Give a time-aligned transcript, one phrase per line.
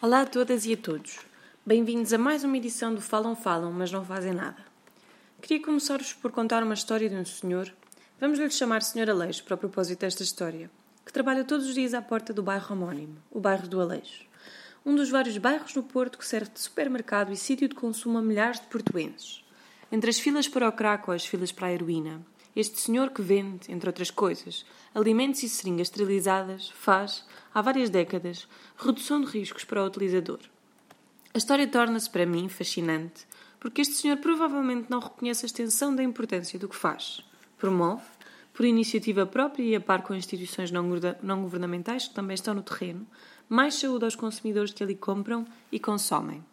[0.00, 1.18] Olá a todas e a todos.
[1.66, 4.64] Bem-vindos a mais uma edição do Falam Falam, mas não fazem nada.
[5.42, 7.74] Queria começar-vos por contar uma história de um senhor,
[8.20, 10.70] vamos lhe chamar Senhor Aleixo para o propósito desta história,
[11.04, 14.24] que trabalha todos os dias à porta do bairro homónimo, o bairro do Aleixo.
[14.86, 18.22] Um dos vários bairros no Porto que serve de supermercado e sítio de consumo a
[18.22, 19.44] milhares de portuenses.
[19.90, 22.24] Entre as filas para o crack ou as filas para a heroína,
[22.58, 28.48] este senhor que vende, entre outras coisas, alimentos e seringas esterilizadas, faz, há várias décadas,
[28.76, 30.40] redução de riscos para o utilizador.
[31.32, 33.28] A história torna-se para mim fascinante,
[33.60, 37.24] porque este senhor provavelmente não reconhece a extensão da importância do que faz.
[37.56, 38.02] Promove,
[38.52, 43.06] por iniciativa própria e a par com instituições não governamentais que também estão no terreno,
[43.48, 46.44] mais saúde aos consumidores que ali compram e consomem.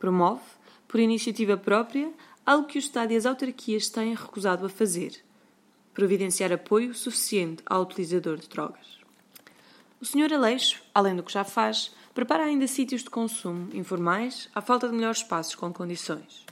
[0.00, 0.42] Promove,
[0.88, 2.12] por iniciativa própria,
[2.44, 5.22] algo que o Estado e as autarquias têm recusado a fazer,
[5.94, 8.98] providenciar apoio suficiente ao utilizador de drogas.
[10.00, 10.34] O Sr.
[10.34, 14.94] Aleixo, além do que já faz, prepara ainda sítios de consumo informais à falta de
[14.94, 16.44] melhores espaços com condições.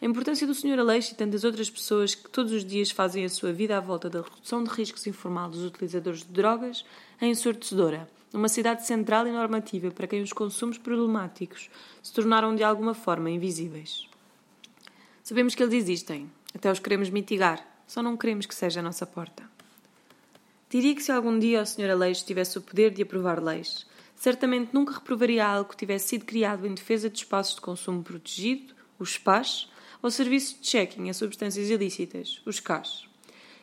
[0.00, 0.78] A importância do Sr.
[0.78, 4.08] Aleixo e tantas outras pessoas que todos os dias fazem a sua vida à volta
[4.08, 6.84] da redução de riscos informal dos utilizadores de drogas
[7.20, 11.70] é ensurdecedora, numa cidade central e normativa para quem os consumos problemáticos
[12.02, 14.08] se tornaram de alguma forma invisíveis.
[15.22, 19.06] Sabemos que eles existem, até os queremos mitigar, só não queremos que seja a nossa
[19.06, 19.42] porta.
[20.68, 21.90] Diria que se algum dia o Sr.
[21.90, 26.66] Aleixo tivesse o poder de aprovar leis, certamente nunca reprovaria algo que tivesse sido criado
[26.66, 29.68] em defesa de espaços de consumo protegido, os SPAs,
[30.04, 33.08] ou serviços de checking a substâncias ilícitas, os CAS.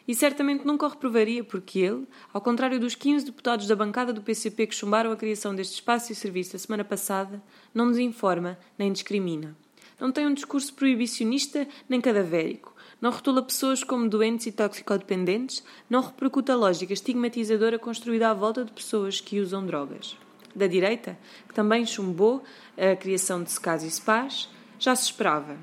[0.07, 4.23] E certamente nunca o reprovaria porque ele, ao contrário dos 15 deputados da bancada do
[4.23, 7.41] PCP que chumbaram a criação deste espaço e serviço a semana passada,
[7.73, 9.55] não desinforma nem discrimina.
[9.99, 12.70] Não tem um discurso proibicionista nem cadavérico,
[13.01, 18.63] não rotula pessoas como doentes e toxicodependentes, não repercute a lógica estigmatizadora construída à volta
[18.63, 20.15] de pessoas que usam drogas.
[20.55, 22.43] Da direita, que também chumbou
[22.77, 25.57] a criação de SCAS e SPAs, já se esperava.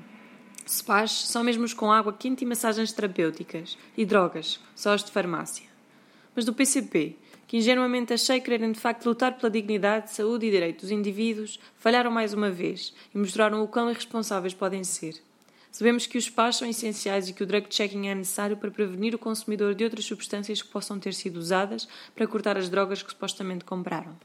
[0.65, 5.11] SPAs são mesmo os com água quente e massagens terapêuticas, e drogas, só os de
[5.11, 5.67] farmácia.
[6.35, 7.15] Mas do PCP,
[7.47, 12.11] que ingenuamente achei quererem de facto lutar pela dignidade, saúde e direito dos indivíduos, falharam
[12.11, 15.28] mais uma vez e mostraram o quão irresponsáveis podem ser.
[15.71, 19.13] Sabemos que os pás são essenciais e que o drug checking é necessário para prevenir
[19.13, 23.11] o consumidor de outras substâncias que possam ter sido usadas para cortar as drogas que
[23.11, 24.17] supostamente compraram.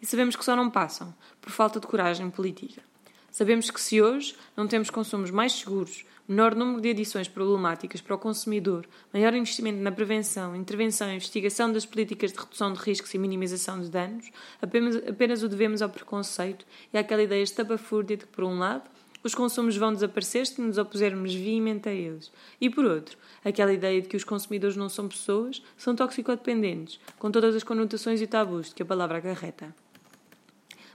[0.00, 2.82] E sabemos que só não passam por falta de coragem política.
[3.30, 8.14] Sabemos que se hoje não temos consumos mais seguros, menor número de adições problemáticas para
[8.14, 13.12] o consumidor, maior investimento na prevenção, intervenção e investigação das políticas de redução de riscos
[13.14, 14.30] e minimização de danos,
[14.60, 18.90] apenas, apenas o devemos ao preconceito e àquela ideia estapafúrdia de que, por um lado,
[19.22, 22.32] os consumos vão desaparecer se nos opusermos veemente a eles.
[22.60, 27.30] E por outro, aquela ideia de que os consumidores não são pessoas, são toxicodependentes, com
[27.30, 29.74] todas as conotações e tabus que a palavra acarreta.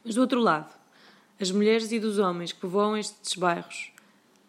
[0.04, 0.74] Mas do outro lado,
[1.40, 3.92] as mulheres e dos homens que povoam estes bairros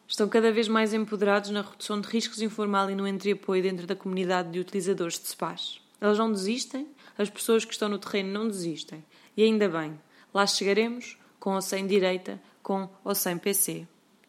[0.06, 3.94] estão cada vez mais empoderados na redução de riscos informal e no entreapoio dentro da
[3.94, 5.81] comunidade de utilizadores de spas.
[6.00, 6.88] Elas não desistem,
[7.19, 9.05] as pessoas que estão no terreno não desistem.
[9.37, 10.00] E ainda bem,
[10.33, 11.19] lá chegaremos,
[11.49, 13.87] com ou sem direita, com ou sem PC.